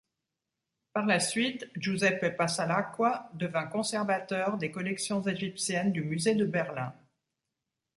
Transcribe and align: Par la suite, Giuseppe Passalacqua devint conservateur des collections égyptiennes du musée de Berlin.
Par 0.93 1.05
la 1.05 1.19
suite, 1.19 1.69
Giuseppe 1.75 2.35
Passalacqua 2.35 3.29
devint 3.35 3.67
conservateur 3.67 4.57
des 4.57 4.71
collections 4.71 5.21
égyptiennes 5.21 5.91
du 5.91 6.01
musée 6.03 6.33
de 6.33 6.43
Berlin. 6.45 6.95